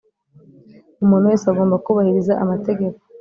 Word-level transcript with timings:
umuntu 1.03 1.29
wese 1.31 1.45
agomba 1.47 1.81
kubahiriza 1.85 2.33
amategeko 2.43 2.97